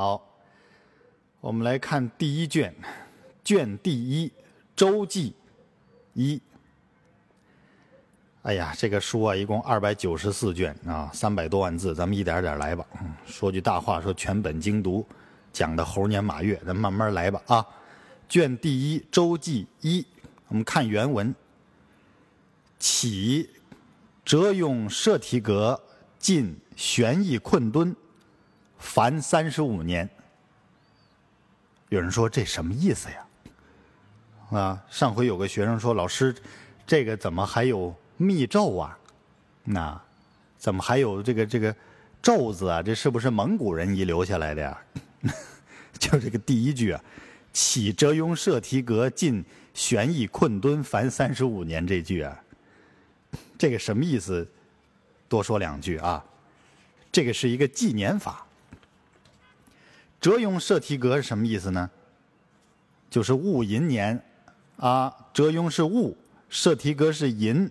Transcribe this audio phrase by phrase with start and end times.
[0.00, 0.26] 好，
[1.42, 2.74] 我们来看第一卷，
[3.44, 4.32] 卷第一，
[4.74, 5.34] 周记
[6.14, 6.40] 一。
[8.40, 12.82] 哎呀，这个书啊，一共二百九十四卷啊，三百多万字，咱们一点点来吧。
[13.26, 15.06] 说句大话，说全本精读，
[15.52, 17.66] 讲的猴年马月，咱慢慢来吧啊。
[18.26, 20.06] 卷第一，周记一，
[20.48, 21.34] 我们看原文。
[22.78, 23.50] 起，
[24.24, 25.78] 折用摄提格
[26.18, 27.94] 进玄义困敦，
[28.80, 30.08] 凡三十五年。
[31.90, 34.58] 有人说这什么意思呀？
[34.58, 36.34] 啊，上回有个学生说，老师，
[36.84, 37.94] 这个怎么还有？
[38.16, 38.98] 密咒啊，
[39.64, 39.98] 那
[40.58, 41.74] 怎么还有这个这个
[42.20, 42.82] 咒字啊？
[42.82, 44.82] 这是不是蒙古人遗留下来的呀？
[45.98, 47.02] 就这个第一句啊
[47.52, 49.42] ，“起折雍摄提格，进
[49.72, 52.38] 玄义困敦，凡三十五年”这句啊，
[53.58, 54.46] 这个什么意思？
[55.28, 56.22] 多说两句啊，
[57.10, 58.46] 这个是一个纪年法。
[60.20, 61.90] 折雍摄提格是什么意思呢？
[63.08, 64.22] 就是戊寅年
[64.76, 66.14] 啊，折雍是戊，
[66.48, 67.70] 摄提格是寅。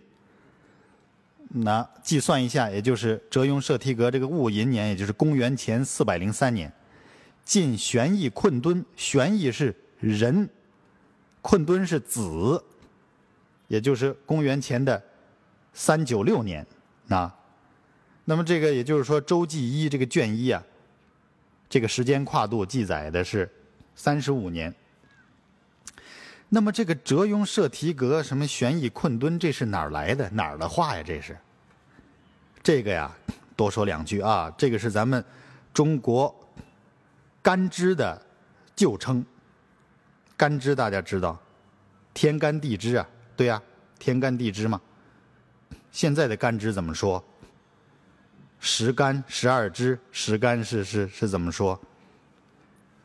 [1.51, 6.71] 那计算一下，也就是折雍摄提格这个戊寅年，也就是公元前四百零三年，
[7.45, 10.49] 晋玄义困敦，玄义是人，
[11.41, 12.63] 困敦是子，
[13.67, 15.01] 也就是公元前的
[15.73, 16.65] 三九六年。
[17.07, 17.31] 那，
[18.25, 20.63] 那么这个也就是说，周记一这个卷一啊，
[21.69, 23.49] 这个时间跨度记载的是
[23.95, 24.73] 三十五年。
[26.49, 30.27] 那么这个折雍摄提格什么玄义困敦，这是哪儿来的？
[30.31, 31.03] 哪儿的话呀？
[31.05, 31.37] 这是？
[32.63, 33.15] 这个呀，
[33.55, 34.51] 多说两句啊。
[34.57, 35.23] 这个是咱们
[35.71, 36.35] 中国
[37.41, 38.19] 干支的
[38.75, 39.23] 旧称。
[40.35, 41.39] 干支大家知道，
[42.15, 43.61] 天干地支啊，对呀，
[43.99, 44.81] 天干地支嘛。
[45.91, 47.23] 现在的干支怎么说？
[48.59, 51.79] 十干十二支，十干是是是怎么说？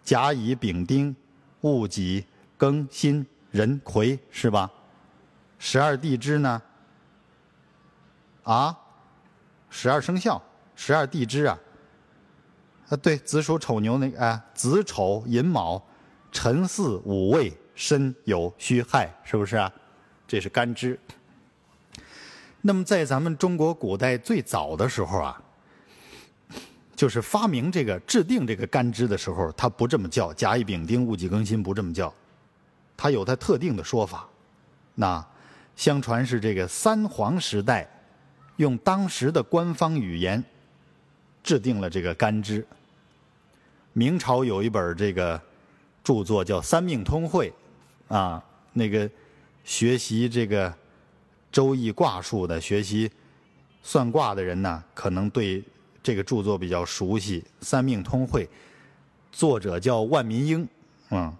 [0.03, 1.15] 甲乙丙丁
[1.61, 2.25] 戊己
[2.59, 3.27] 庚辛。
[3.55, 4.69] 壬癸是吧？
[5.61, 6.61] 十二地支呢？
[8.43, 8.77] 啊，
[9.71, 10.43] 十二生肖，
[10.75, 11.57] 十二地支啊。
[12.89, 15.81] 啊，对，子鼠丑牛那啊，子丑寅卯
[16.33, 19.73] 辰巳午未申酉戌亥，是不是啊？
[20.27, 20.99] 这是干支。
[22.67, 25.43] 那么在咱们中国古代最早的时候啊，
[26.97, 32.13] 就是发明这个制定这个干支的时候，它不这么叫，甲乙丙丁戊己庚辛不这么叫。
[32.97, 34.27] 它有它特定的说法，
[34.95, 35.23] 那
[35.77, 37.87] 相传是这个三皇时代，
[38.57, 40.43] 用当时的官方语言
[41.43, 42.67] 制定了这个干支。
[43.93, 45.39] 明朝有一本这个
[46.03, 47.53] 著作叫《三命通会》，
[48.17, 48.43] 啊，
[48.73, 49.11] 那个
[49.65, 50.75] 学习这个
[51.55, 53.09] 周易卦术的、学习
[53.81, 55.63] 算卦的人呢，可能对
[56.03, 58.45] 这个著作比较熟悉，《三命通会》，
[59.31, 60.69] 作者叫万民英，
[61.11, 61.33] 嗯。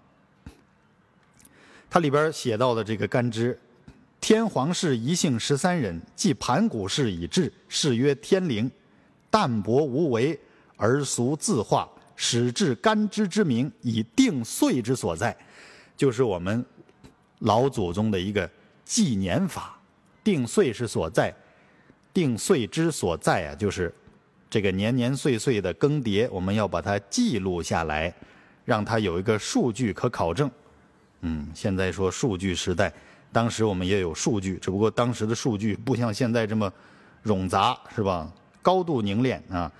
[1.89, 3.59] 它里边写到的这个干支，
[4.21, 8.71] 天皇氏一姓十三人，即盘古氏以至，是曰天灵，
[9.29, 10.39] 淡泊无为，
[10.77, 15.35] 而俗自化，始至干支之名，以定岁之所在，
[15.97, 16.65] 就是我们
[17.39, 18.49] 老祖宗的一个
[18.85, 19.74] 纪年法。
[20.25, 21.33] 定岁是所在，
[22.11, 23.93] 定岁之所在啊，就是
[24.49, 28.13] 这个年年岁岁的更迭，我们要把它记录下来，
[28.65, 30.49] 让它有一个数据可考证。
[31.21, 32.91] 嗯，现在说数据时代，
[33.31, 36.71] 当时我们也有数据，只不过当时的数据不像现在这么
[37.23, 38.27] 冗杂，是吧？
[38.61, 39.71] 高度凝练啊，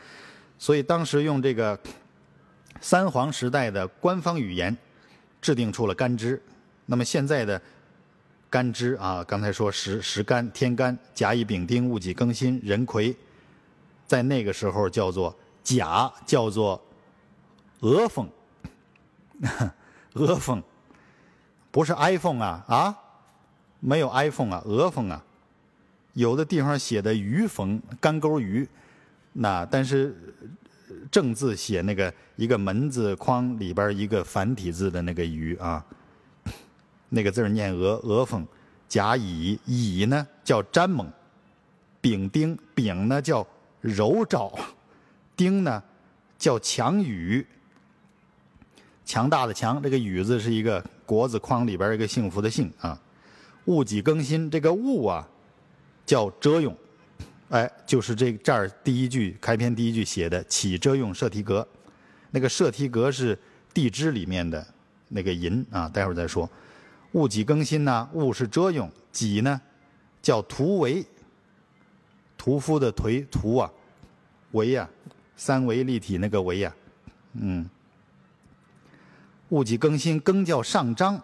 [0.59, 1.77] 所以当时用这个
[2.79, 4.77] 三皇时代的官方语言
[5.41, 6.39] 制定出了干支。
[6.85, 7.59] 那么现在的
[8.55, 13.13] 干支啊，刚才说十十干天干甲乙丙丁戊己庚辛壬癸，
[14.07, 16.81] 在那个时候叫做甲，叫做
[17.81, 18.29] 鹅凤，
[20.13, 20.63] 鹅凤。
[21.69, 22.97] 不是 iPhone 啊啊，
[23.81, 25.21] 没有 iPhone 啊，鹅凤啊，
[26.13, 28.65] 有的地方写的鱼凤，干钩鱼，
[29.33, 30.15] 那但是
[31.11, 35.85] 正字写那个一个门字框里边一个繁体字的那个鱼啊，
[37.15, 38.45] 那个字念鹅鹅凤，
[38.89, 41.09] 甲乙乙呢叫詹猛，
[42.01, 43.47] 丙丁丙呢叫
[43.79, 44.53] 柔兆，
[45.37, 45.81] 丁呢
[46.37, 47.47] 叫强羽，
[49.05, 50.83] 强大的强，这个羽字是一个。
[51.07, 52.99] 国字框里边一个幸福的幸啊，
[53.65, 55.29] 戊己更新这个戊啊，
[56.03, 56.75] 叫遮用，
[57.49, 61.67] 哎，就是这这儿第一句开篇第一句写的起遮用摄提格，
[62.31, 63.37] 那个摄提格是
[63.71, 64.65] 地支里面的
[65.09, 66.49] 那个寅啊，待会儿再说。
[67.15, 69.61] 戊己更新呢，戊是遮用，己呢
[70.21, 71.05] 叫图为，
[72.37, 73.71] 屠夫的颓屠啊，
[74.51, 74.89] 为呀，
[75.37, 76.75] 三维立体那个为呀，
[77.31, 77.69] 嗯，
[79.47, 81.23] 戊己庚辛，庚叫上章，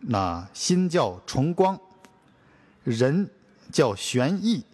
[0.00, 1.78] 那辛叫重光，
[2.82, 3.30] 壬
[3.70, 4.64] 叫玄义，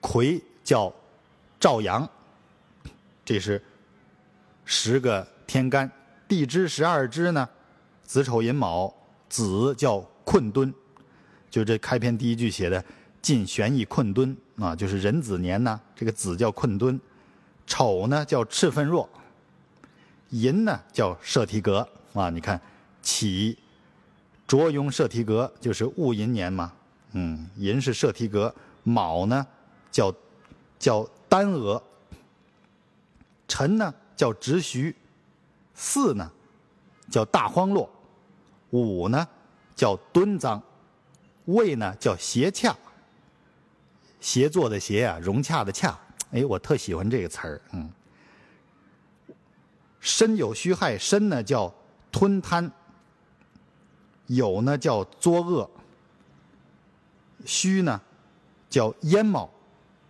[0.00, 0.92] 癸叫
[1.60, 2.10] 兆阳，
[3.24, 3.62] 这是
[4.64, 5.88] 十个天干。
[6.26, 7.48] 地支十二支呢，
[8.02, 8.92] 子丑寅卯，
[9.28, 10.72] 子叫困敦，
[11.50, 12.84] 就这开篇第一句写的
[13.20, 17.00] “晋玄义困敦”啊，就是壬子年呢，这个子叫困敦，
[17.66, 19.08] 丑呢叫赤愤弱，
[20.30, 22.30] 寅呢叫摄提格啊。
[22.30, 22.60] 你看，
[23.02, 23.58] 起
[24.46, 26.72] 卓雍摄提格就是戊寅年嘛，
[27.12, 29.46] 嗯，寅是摄提格，卯呢
[29.90, 30.14] 叫
[30.78, 31.82] 叫丹额，
[33.48, 34.94] 辰呢叫直徐。
[35.76, 36.30] 巳呢，
[37.10, 37.90] 叫大荒落；
[38.80, 39.26] 午呢，
[39.74, 40.60] 叫敦脏；
[41.46, 42.76] 未呢，叫协洽。
[44.20, 45.98] 协作的协啊，融洽的洽。
[46.32, 47.60] 哎，我特喜欢这个词儿。
[47.72, 47.90] 嗯。
[50.00, 51.72] 申有戌亥，申呢叫
[52.12, 52.70] 吞贪，
[54.28, 55.70] 酉呢叫作恶，
[57.44, 58.00] 戌呢
[58.68, 59.48] 叫烟冒，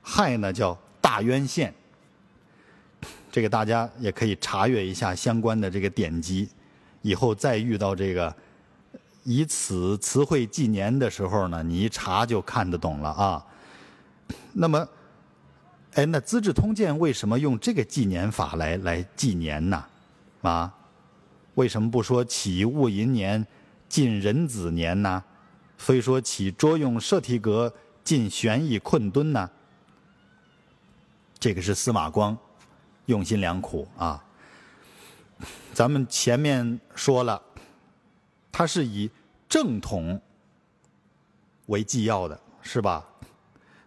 [0.02, 1.72] 亥呢叫大渊陷。
[3.30, 6.48] 这个大家也可以查阅一下相关的这个典籍，
[7.02, 8.34] 以后再遇到这个
[9.24, 13.44] 以此词汇纪年的时候呢，你一查就看得懂了啊。
[14.52, 14.88] 那么，
[15.94, 19.84] 哎，那《资治通鉴》为什么用这个纪年法来来纪年呢？
[20.42, 20.72] 啊，
[21.54, 23.44] 为什么不说起戊寅年，
[23.88, 25.24] 进壬子年呢？
[25.76, 27.74] 非说起卓用摄提格，
[28.04, 29.50] 进玄义困敦呢？
[31.38, 32.36] 这个是司马光。
[33.06, 34.24] 用心良苦啊！
[35.74, 37.42] 咱们前面说了，
[38.56, 39.10] 它是以
[39.48, 40.20] 正统
[41.66, 43.04] 为纪要的，是吧？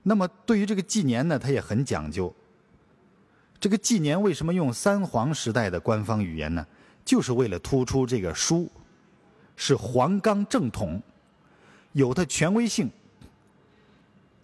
[0.03, 2.35] 那么对于这个纪年呢，它也很讲究。
[3.61, 6.67] 这个纪年为什么用三皇时代的官方语言呢？
[7.05, 8.69] 就是为了突出这个书
[9.55, 11.01] 是皇冈正统，
[11.93, 12.91] 有它权威性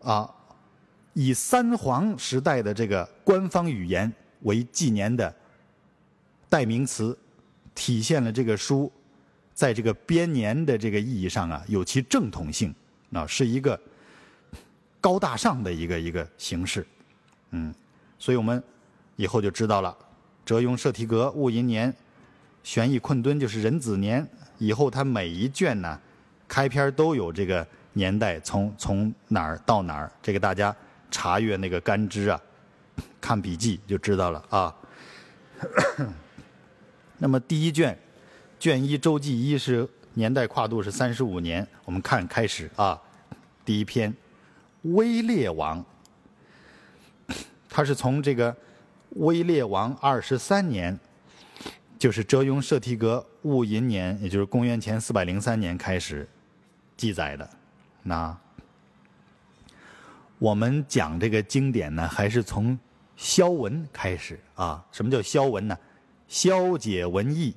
[0.02, 0.34] 啊，
[1.12, 4.10] 以三皇时代的这个官方语言。
[4.44, 5.36] 为纪年的
[6.48, 7.18] 代名词，
[7.75, 8.90] 体现了这个书
[9.54, 12.74] 在这个编年的这个意义上啊，有其正统性
[13.12, 13.80] 啊，是一个
[15.00, 16.86] 高大上的一个一个形式，
[17.52, 17.74] 嗯，
[18.18, 18.62] 所以我们
[19.16, 19.96] 以后就知道了，
[20.44, 21.94] 哲雍摄提格戊寅年，
[22.64, 24.28] 玄义困敦就是壬子年，
[24.58, 26.00] 以后它每一卷呢，
[26.48, 30.76] 开篇都有这个年代从从哪儿到哪儿，这个大家
[31.12, 32.42] 查阅那个干支啊。
[33.20, 34.76] 看笔记就知道了啊。
[37.18, 37.98] 那么第一卷，
[38.63, 41.68] 卷一周记一是年代跨度是三十五年。
[41.83, 42.98] 我们看开始啊，
[43.65, 44.15] 第一篇，
[44.83, 45.83] 威烈王，
[47.69, 48.56] 他是从这个
[49.15, 50.98] 威烈王二十三年，
[52.00, 56.25] 就是哲雍摄提格戊寅年，也就是公元前四百零三年开始
[56.95, 57.50] 记载的。
[58.01, 58.33] 那
[60.39, 62.80] 我们讲这个经典呢，还是从。
[63.15, 64.83] 消文开始啊？
[64.92, 65.77] 什么叫消文呢？
[66.27, 67.54] 消解文意，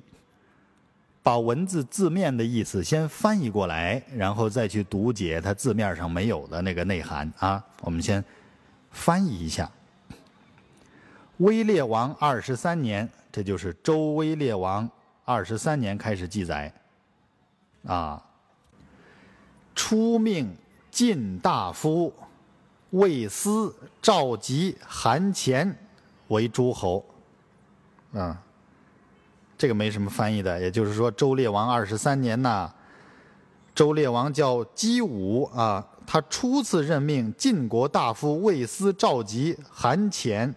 [1.27, 7.61] 把文字字面的意思先翻译过来，然后再去读解它字面上没有的那个内涵啊。
[7.81, 8.23] 我们先
[8.91, 9.69] 翻译一下。
[11.39, 14.89] 威烈王二十三年，这就是周威烈王
[15.25, 16.71] 二十三年开始记载
[17.85, 18.23] 啊。
[19.75, 20.55] 出命
[20.89, 22.13] 晋大夫。
[22.91, 25.77] 魏斯召集韩虔
[26.29, 27.05] 为诸侯，
[28.13, 28.41] 啊，
[29.57, 32.71] 这个没什么翻译的，也就是说，周烈王二十三年呐，
[33.73, 40.53] 周烈王叫姬武啊，他初次任命晋国大夫魏斯召集韩虔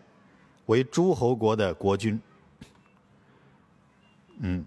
[0.67, 2.21] 为诸侯国的国君。
[4.41, 4.65] 嗯，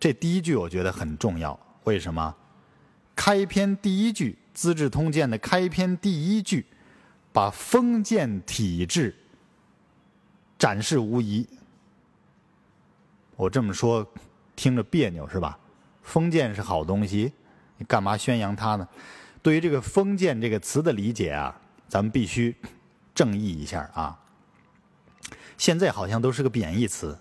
[0.00, 2.34] 这第一句我觉得很重要，为什么？
[3.14, 6.66] 开篇第一句《资治通鉴》的开篇第一句。
[7.34, 9.12] 把封建体制
[10.56, 11.44] 展示无疑。
[13.36, 14.06] 我这么说
[14.56, 15.58] 听着别扭是吧？
[16.02, 17.32] 封建是好东西，
[17.78, 18.86] 你干嘛宣扬它呢？
[19.42, 21.54] 对于这个“封建”这个词的理解啊，
[21.88, 22.54] 咱们必须
[23.14, 24.18] 正义一下啊。
[25.56, 27.18] 现在好像都是个贬义词，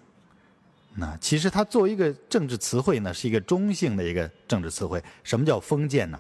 [0.96, 5.04] 那其实它作为一个政治词汇呢，是一个中性的一个政治词汇。
[5.24, 6.20] 什么叫封建呢？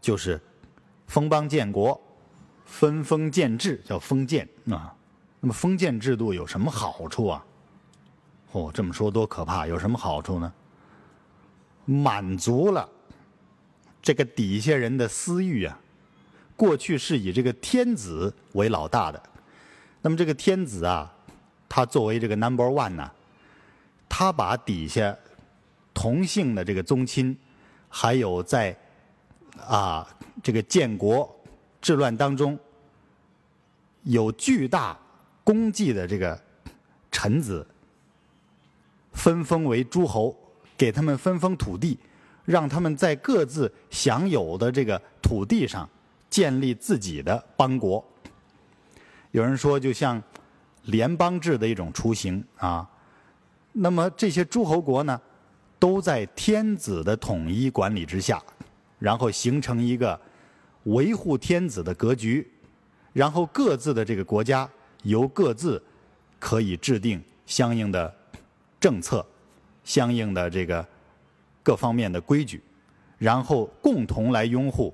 [0.00, 0.40] 就是
[1.06, 2.00] 封邦建国。
[2.64, 4.94] 分封建制叫封建啊，
[5.40, 7.44] 那么封建制度有什么好处啊？
[8.52, 9.66] 哦，这么说多可怕！
[9.66, 10.52] 有什么好处呢？
[11.84, 12.88] 满足了
[14.00, 15.78] 这个底下人的私欲啊。
[16.54, 19.20] 过去是以这个天子为老大的，
[20.00, 21.12] 那么这个天子啊，
[21.68, 23.10] 他作为这个 number one 呢，
[24.08, 25.16] 他把底下
[25.92, 27.36] 同姓的这个宗亲，
[27.88, 28.76] 还有在
[29.66, 30.06] 啊
[30.42, 31.34] 这个建国
[31.80, 32.56] 治乱当中
[34.02, 34.96] 有巨大
[35.42, 36.40] 功绩的这个
[37.10, 37.66] 臣子，
[39.12, 40.36] 分封为诸侯，
[40.76, 41.98] 给他们分封土地，
[42.44, 45.88] 让他们在各自享有的这个土地上
[46.28, 48.04] 建立自己的邦国。
[49.30, 50.22] 有人说，就像
[50.84, 52.88] 联邦制的一种雏形啊。
[53.72, 55.18] 那么这些诸侯国呢，
[55.78, 58.42] 都在天子的统一管理之下，
[58.98, 60.20] 然后形成一个
[60.84, 62.46] 维护天子的格局，
[63.14, 64.68] 然后各自的这个国家
[65.04, 65.82] 由各自
[66.38, 68.14] 可以制定相应的
[68.82, 69.24] 政策、
[69.84, 70.84] 相应的这个
[71.62, 72.60] 各方面的规矩，
[73.16, 74.92] 然后共同来拥护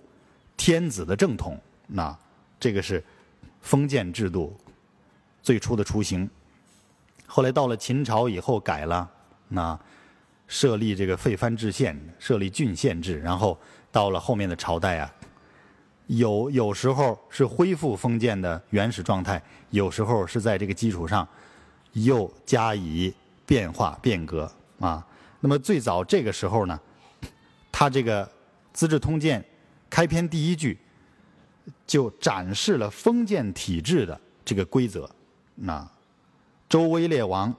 [0.58, 1.58] 天子的正统。
[1.86, 2.14] 那
[2.60, 3.02] 这个是
[3.62, 4.54] 封建制度
[5.42, 6.28] 最初的雏形。
[7.26, 9.10] 后来到了秦朝以后改了，
[9.48, 9.78] 那
[10.46, 13.58] 设立这个废藩置县，设立郡县制，然后
[13.90, 15.14] 到了后面的朝代啊，
[16.08, 21.26] 有有时候是恢复封建的原始状态，有时候是在这个基础上
[21.92, 23.14] 又加以
[23.48, 25.04] 变化变革啊。
[25.40, 26.78] 那么最早这个时候呢，
[27.72, 28.26] 他这个
[28.74, 29.40] 《资治通鉴》
[29.88, 30.78] 开篇第一句
[31.86, 35.08] 就展示了封建体制的这个规则，
[35.54, 35.88] 那。
[36.68, 37.54] 周威烈王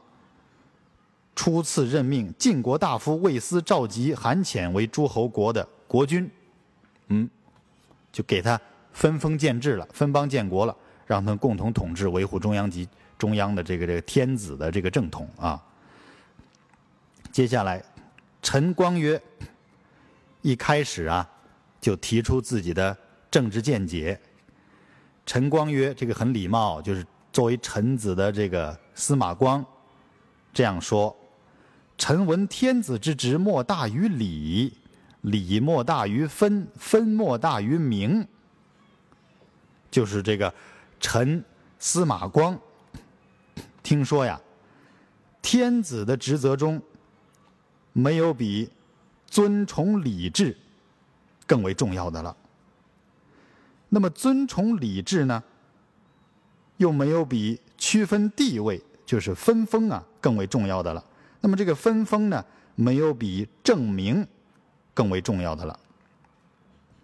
[1.35, 6.29] 初次任命晋国大夫魏斯、赵吉、韩潜为诸侯国的国君，
[7.07, 7.27] 嗯，
[8.11, 8.61] 就给他
[8.93, 10.77] 分封建制了，分邦建国了，
[11.07, 15.59] 让他们共同统治，维护中央及中央的这个这个天子的这个正统啊。
[17.39, 17.81] 接下来，
[18.41, 19.17] 陈光曰，
[20.41, 21.25] 一开始啊，
[21.79, 22.97] 就提出自己的
[23.31, 24.19] 政治见解。
[25.25, 28.77] 陈光曰，这个很礼貌，就是作为臣子的这个。
[28.93, 29.65] 司马光
[30.53, 31.15] 这样说
[31.97, 34.77] ：“臣闻天子之职莫大于礼，
[35.21, 38.27] 礼莫大于分，分莫大于名。”
[39.89, 40.53] 就是这个
[40.99, 41.41] 臣
[41.79, 42.59] 司马光
[43.81, 44.37] 听说呀，
[45.41, 46.81] 天子的职责中
[47.99, 48.69] 没有比
[49.27, 50.55] 尊崇礼制
[51.45, 52.35] 更为重要的了。
[53.89, 55.43] 那么尊崇礼制呢，
[56.77, 58.81] 又没有比区分地位。
[59.09, 61.03] 就是分封啊，更为重要的了。
[61.41, 64.23] 那么这个分封呢，没有比证明
[64.93, 65.79] 更为重要的了。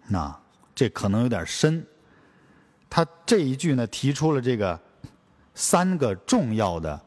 [0.06, 0.40] 那
[0.72, 1.84] 这可能有点深。
[2.88, 4.80] 他这一句呢，提出了这个
[5.56, 7.00] 三个重要的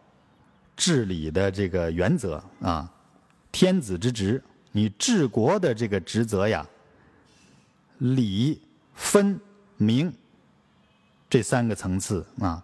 [0.75, 2.91] 治理的这个原则啊。
[3.51, 6.65] 天子之职，你治国的这个职责呀，
[7.97, 8.61] 礼、
[8.93, 9.39] 分、
[9.77, 10.13] 明
[11.29, 12.63] 这三个层次啊。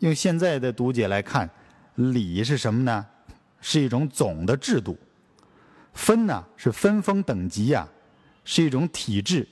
[0.00, 1.48] 用现在的读解来看，
[1.94, 3.06] 礼是什么呢？
[3.60, 4.98] 是一种总的制度。
[5.94, 7.88] 分呢是分封等级呀，
[8.44, 9.48] 是一种体制。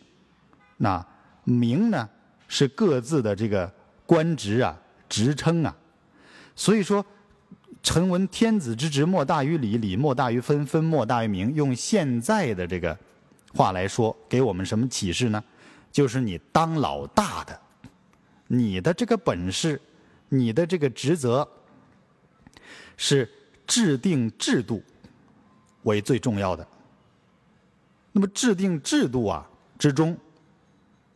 [0.76, 1.04] 那
[1.44, 2.08] 名呢
[2.46, 3.72] 是各自的这个
[4.04, 5.74] 官职啊、职称啊。
[6.54, 7.04] 所以说，
[7.84, 11.54] 臣闻天子之职莫大于礼，礼莫大于分，分莫大于名。
[11.54, 12.98] 用现在的这个
[13.54, 15.44] 话来说，给我们什么启示呢？
[15.92, 17.60] 就是你当老大的，
[18.48, 19.80] 你的这个本事。
[20.30, 21.48] 你的这个职责
[22.96, 23.30] 是
[23.68, 24.82] 制定制度
[25.82, 26.66] 为最重要的。
[28.10, 29.46] 那么制定制度啊
[29.78, 30.16] 之中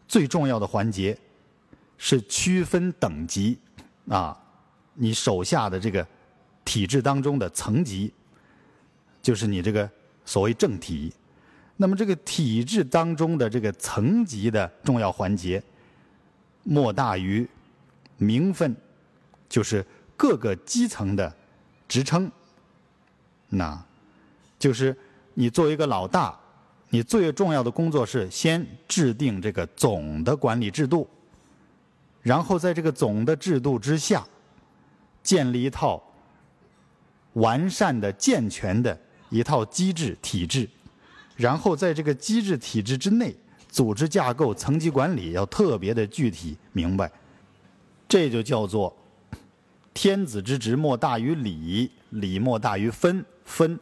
[0.07, 1.19] 最重要的环节
[1.97, 3.59] 是区分等级
[4.09, 4.39] 啊，
[4.95, 6.07] 你手下的这个
[6.69, 8.13] 体制当中的层级，
[9.23, 9.91] 就是你这个
[10.27, 11.11] 所谓政体。
[11.79, 15.63] 那么这个体制当中的这个层级的重要环节，
[16.65, 17.49] 莫大于
[18.19, 18.77] 名分。
[19.49, 19.83] 就是
[20.15, 21.35] 各个基层的
[21.89, 22.31] 职称，
[23.49, 23.83] 那，
[24.59, 24.95] 就是
[25.33, 26.39] 你作为一个老大，
[26.91, 31.09] 你最重要的工作是先制定这个总的管理制度，
[32.21, 34.23] 然后在这个总的制度之下，
[35.23, 36.03] 建立一套
[37.41, 38.99] 完善的、健全的
[39.31, 40.69] 一套机制体制，
[41.37, 43.35] 然后在这个机制体制之内，
[43.69, 47.11] 组织架构、层级管理要特别的具体明白，
[48.09, 48.95] 这就叫做。
[49.95, 53.77] 天子之职莫大于礼，礼莫大于分，分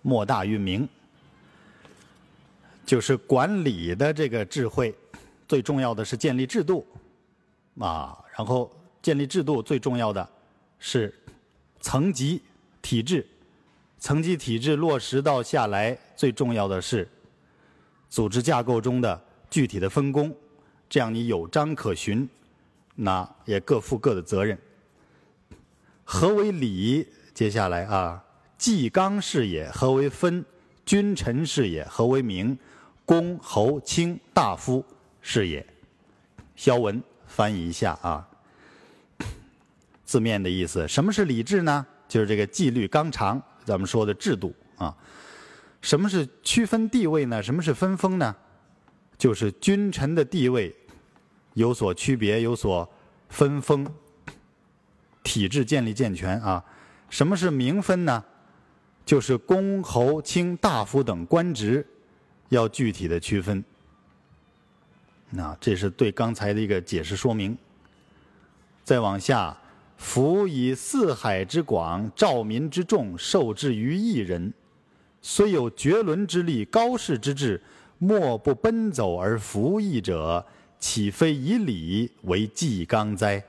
[0.00, 0.88] 莫大于名。
[2.84, 4.94] 就是管理的这个智慧，
[5.48, 6.86] 最重要的是建立制度，
[7.80, 8.70] 啊，然后
[9.02, 10.28] 建立制度最重要的
[10.78, 11.12] 是
[11.80, 12.40] 层级
[12.86, 13.26] 体制，
[13.98, 17.08] 层级体制落实到下来，最重要的是
[18.08, 20.32] 组织架构中的具体的分工，
[20.88, 22.28] 这样你有章可循，
[22.94, 24.56] 那也各负各的责任。
[26.04, 27.04] 何为礼？
[27.34, 28.24] 接下来啊，
[28.56, 29.68] 纪纲是也。
[29.72, 30.44] 何为分？
[30.84, 31.84] 君臣是也。
[31.86, 32.56] 何为名？
[33.04, 34.84] 公侯卿大夫
[35.20, 35.66] 是也。
[36.54, 38.28] 萧文翻译一下啊，
[40.04, 41.84] 字面的意思，什么是礼制呢？
[42.08, 44.96] 就是这个纪律纲常，咱们说的制度啊。
[45.82, 47.42] 什么是区分地位呢？
[47.42, 48.34] 什么是分封呢？
[49.18, 50.74] 就是君臣的地位
[51.54, 52.88] 有所区别，有所
[53.28, 53.86] 分封，
[55.22, 56.64] 体制建立健全啊。
[57.08, 58.24] 什么是名分呢？
[59.04, 61.86] 就是公、侯、卿、大夫等官职
[62.48, 63.64] 要具体的区分。
[65.30, 67.56] 那这是对刚才的一个解释说明。
[68.82, 69.56] 再往下，
[69.96, 74.52] 夫以四海之广，兆民之众，受制于一人，
[75.20, 77.60] 虽有绝伦之力，高士之志。
[77.98, 80.44] 莫不奔走而服役者，
[80.78, 83.42] 岂非以礼为纪纲哉？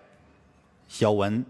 [0.87, 1.45] 小文，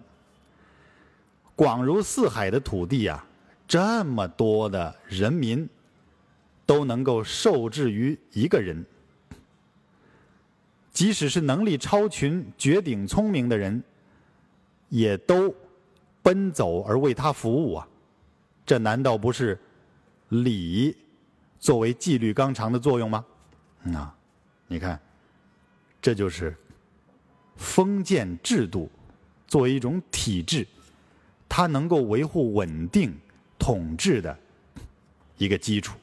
[1.56, 3.24] 广如四海的土地啊，
[3.68, 5.70] 这么多的人民
[6.66, 8.84] 都能够受制于一个人，
[10.92, 13.84] 即使是能力超群、绝顶聪明的人，
[14.90, 15.54] 也都
[16.22, 17.88] 奔走而为他服务啊！
[18.66, 19.60] 这难道不是
[20.30, 20.96] 礼？
[21.60, 23.26] 作为纪律纲常的作用吗？
[23.94, 24.16] 啊，
[24.68, 25.00] 你看，
[26.02, 26.56] 这就是
[27.56, 28.90] 封建制度
[29.48, 30.68] 作为一种体制，
[31.50, 33.18] 它能够维护稳定
[33.58, 34.38] 统治的
[35.38, 35.98] 一个基础，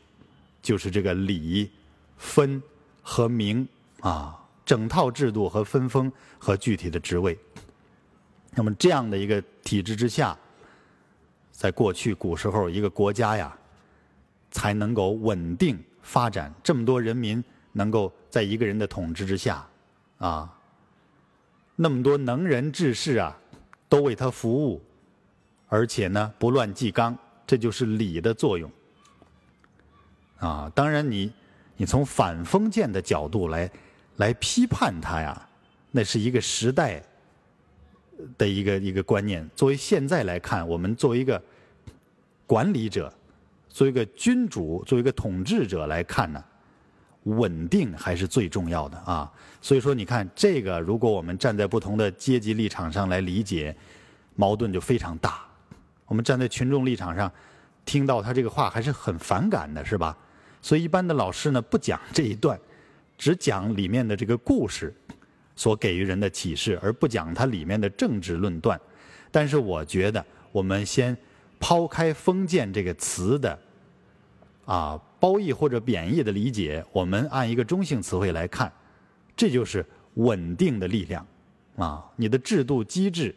[0.61, 1.71] 就是这个礼、
[2.17, 2.61] 分
[3.01, 3.67] 和名
[4.01, 7.39] 啊，整套制度和分封和具体的职位。
[8.55, 10.37] 那么这样的一个体制之下，
[11.51, 13.57] 在过去古时候，一个国家呀。
[14.57, 17.43] 才能够稳定发展，这么多人民
[17.73, 19.67] 能够在一个人的统治之下，
[20.19, 20.49] 啊，
[21.75, 23.37] 那么多能人志士啊，
[23.89, 24.81] 都为他服务，
[25.67, 28.71] 而且呢不乱纪纲，这就是礼的作用。
[30.39, 31.33] 啊，当然你
[31.77, 33.69] 你从反封建的角度来
[34.19, 35.49] 来批判他呀，
[35.91, 37.03] 那是一个时代
[38.39, 39.49] 的一个一个观念。
[39.55, 41.43] 作为现在来看，我们作为一个
[42.47, 43.13] 管理者。
[43.69, 46.41] 作为一个君主，作为一个统治者来看呢，
[47.25, 49.29] 稳定还是最重要的啊。
[49.61, 53.75] 所以说，你看这个，如果我们站在不同的阶级立场上来理解，
[54.37, 55.45] 矛盾就非常大。
[56.07, 57.29] 我们站在群众立场上，
[57.85, 60.17] 听到他这个话还是很反感的，是吧？
[60.63, 62.57] 所以一般的老师呢，不讲这一段，
[63.19, 64.95] 只讲里面的这个故事
[65.57, 68.81] 所给予人的启示，而不讲它里面的政治论断。
[69.31, 71.17] 但是我觉得，我们先
[71.59, 73.59] 抛开“封建”这个词的。
[74.67, 78.73] 啊，褒义或者贬义的理解，我们按一个中性词汇来看，
[79.37, 81.27] 这就是稳定的力量。
[81.77, 83.35] 啊，你的制度机制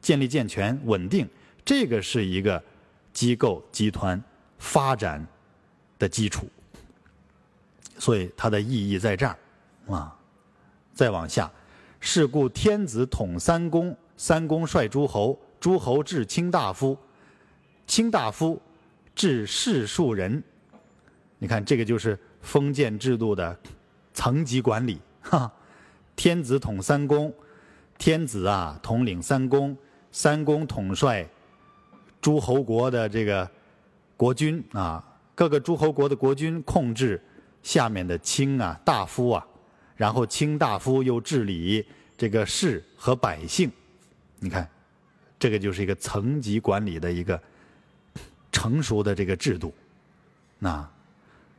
[0.00, 1.28] 建立健全、稳定，
[1.64, 2.60] 这个是一个
[3.12, 4.20] 机构集团
[4.58, 5.24] 发展
[6.00, 6.48] 的基础。
[7.96, 9.38] 所以它的意义在这儿。
[9.86, 10.18] 啊，
[10.96, 11.48] 再往下，
[12.00, 16.96] 是故天子统三公，三公率诸侯，诸侯治卿大夫，
[17.86, 18.58] 卿大夫
[19.14, 20.42] 治士庶人。
[21.38, 23.54] 你看，这个就是封建制度的
[24.14, 24.98] 层级管理。
[25.20, 25.52] 哈，
[26.16, 27.30] 天子统三公，
[27.98, 29.76] 天子啊统领三公，
[30.10, 31.28] 三公统帅
[32.22, 33.46] 诸侯国的这个
[34.16, 35.04] 国君啊，
[35.34, 37.22] 各个诸侯国的国君控制
[37.62, 39.46] 下面的卿啊大夫啊，
[39.96, 41.84] 然后卿大夫又治理
[42.16, 43.70] 这个士和百姓。
[44.38, 44.68] 你看，
[45.38, 47.40] 这个就是一个层级管理的一个
[48.52, 49.74] 成熟的这个制度，
[50.58, 50.88] 那。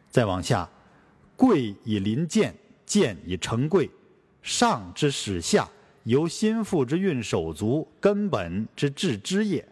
[0.09, 0.67] 再往下，
[1.35, 2.55] 贵以临贱，
[2.87, 3.87] 贱以成贵，
[4.41, 5.69] 上之始下，
[6.05, 9.67] 由心腹之运手足，根本之治之也。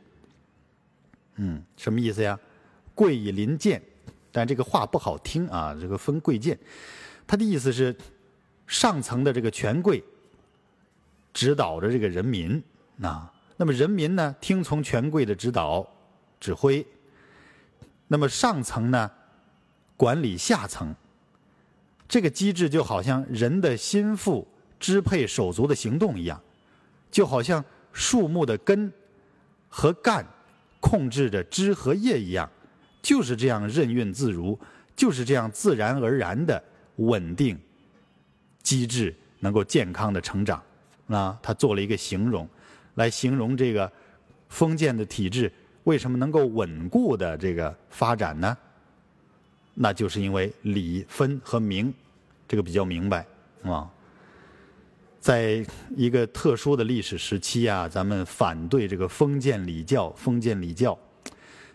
[1.38, 2.38] 嗯，什么意思呀？
[2.94, 3.82] 贵以临贱，
[4.32, 6.60] 但这个话不好听啊，这个分贵贱。
[7.26, 7.96] 他的意思是，
[8.68, 10.04] 上层的这个权贵
[11.34, 12.62] 指导着这个人民，
[13.02, 15.88] 啊，那么人民呢，听从权贵的指导
[16.40, 16.86] 指挥，
[18.08, 19.12] 那么上层呢？
[19.98, 20.94] 管理下层，
[22.06, 24.46] 这个机制就好像人的心腹
[24.78, 26.42] 支配手足的行动一样，
[27.10, 28.92] 就好像树木的根
[29.70, 30.26] 和干
[30.82, 32.50] 控制着枝和叶一样，
[33.02, 34.60] 就是这样任运自如，
[34.98, 36.62] 就是这样自然而然的
[36.98, 37.58] 稳定
[38.66, 40.62] 机制能够健康的成长。
[41.08, 42.50] 啊，他做了一个形容，
[42.96, 43.90] 来形容这个
[44.50, 48.58] 封建的体制为什么能够稳固的这个发展呢？
[49.76, 51.94] 那就是因为礼分和名，
[52.48, 53.24] 这个比较明白
[53.62, 53.88] 啊。
[55.20, 55.64] 在
[55.96, 60.10] 一个特殊的历史时期啊，咱们反对这个封建礼教。
[60.14, 60.98] 封建礼教，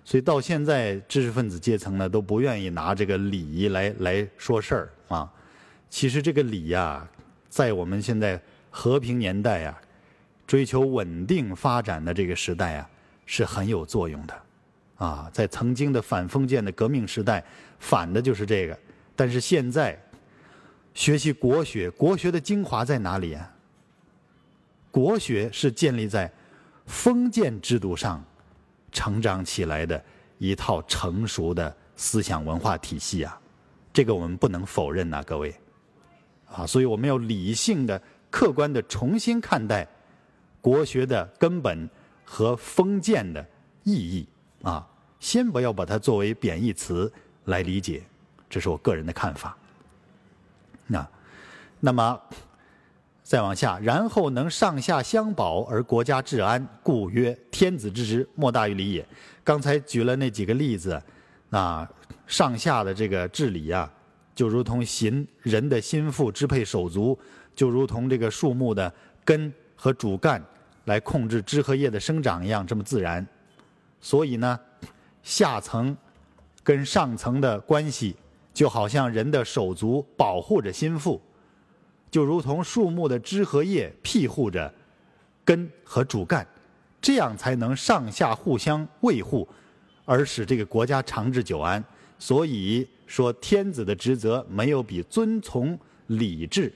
[0.04, 5.32] 所以到现在知识分子阶层呢都不愿意拿这个礼来来说事儿啊。
[5.90, 7.06] 其实这个礼呀，
[7.48, 9.76] 在我们现在和平年代呀，
[10.46, 12.88] 追求稳定发展的这个时代啊，
[13.26, 14.42] 是很有作用的。
[14.96, 17.44] 啊，在曾经的反封建的革命时代，
[17.78, 18.78] 反的就是这个。
[19.16, 19.98] 但是现在，
[20.94, 23.50] 学习国学，国学的精华在哪里啊？
[24.90, 26.30] 国学是建立在
[26.86, 28.24] 封建制度上
[28.92, 30.02] 成长起来的
[30.38, 33.40] 一套成熟的思想文化体系啊，
[33.92, 35.54] 这个我们不能否认呐，各位。
[36.52, 39.86] 啊，所以我们要理性的、客观的重新看待
[40.60, 41.88] 国学的根本
[42.24, 43.44] 和封建的
[43.84, 44.26] 意义
[44.62, 44.86] 啊。
[45.20, 47.12] 先不要把它作为贬义词
[47.44, 48.02] 来理解，
[48.48, 49.54] 这是我个人的看法。
[50.86, 51.06] 那，
[51.78, 52.18] 那么
[53.22, 59.06] 再往下，然后能上下相保而国家治安，故曰天子之职，莫大于礼也。
[59.44, 61.00] 刚才举了那几个例子，
[61.50, 61.86] 啊，
[62.26, 63.92] 上下的这个治理啊，
[64.40, 67.18] 就如同行人的心腹支配手足，
[67.54, 68.90] 就如同这个树木的
[69.22, 70.42] 根和主干
[70.86, 73.26] 来控制枝和叶的生长一样，这么自然。
[74.00, 74.58] 所以呢。
[75.22, 75.94] 下层
[76.64, 78.16] 跟上层的关系，
[78.54, 81.20] 就好像人的手足保护着心腹，
[82.10, 84.72] 就如同树木的枝和叶庇护着
[85.44, 86.46] 根和主干，
[87.02, 89.46] 这样才能上下互相维护，
[90.06, 91.84] 而使这个国家长治久安。
[92.18, 96.72] 所以说，天子的职责没有比遵从礼制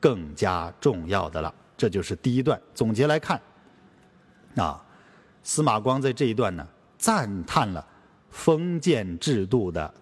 [0.00, 1.54] 更加重要的了。
[1.76, 3.38] 这就是第一段总结来看，
[4.56, 4.82] 啊，
[5.42, 6.66] 司马光在这一段呢。
[6.96, 7.86] 赞叹了
[8.28, 9.94] 封建制度的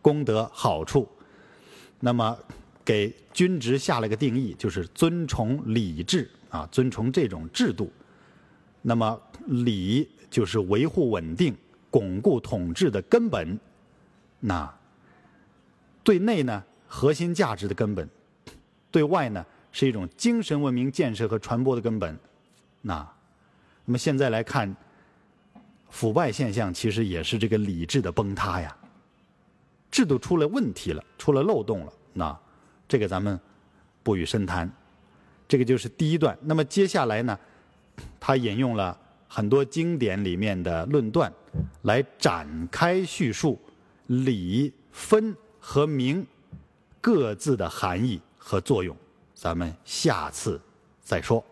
[0.00, 1.08] 功德好处，
[1.98, 2.38] 那么
[2.84, 7.90] 给君职下了个定义，就是遵从礼制啊，遵从这种制度。
[8.82, 11.56] 那么礼就是维护稳定、
[11.90, 13.58] 巩固统治的根本。
[14.38, 14.72] 那
[16.04, 18.06] 对内呢，核心价值的根本；
[18.90, 22.18] 对外呢，是一种精神文明建设和传播的根本。
[22.80, 23.06] 那
[23.84, 24.74] 那么现在来看。
[25.92, 28.74] 腐败现象其实也是这个理智的崩塌呀，
[29.90, 32.40] 制度出了问题了，出了漏洞了，那
[32.88, 33.38] 这个咱们
[34.02, 34.72] 不予深谈。
[35.46, 36.34] 这个就是第一段。
[36.40, 37.38] 那么接下来呢，
[38.18, 41.30] 他引用了很多经典里面的论断，
[41.82, 43.60] 来展开叙述
[44.06, 46.26] 理、分和名
[47.00, 48.94] 各自的含义和作用。
[49.32, 50.60] 咱们下次
[51.00, 51.42] 再说。